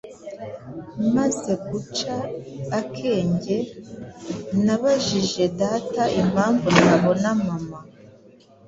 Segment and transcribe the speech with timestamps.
[1.15, 2.15] Maze guca
[2.79, 3.57] akenge,
[4.65, 7.79] nabajije data impamvu ntabona mama,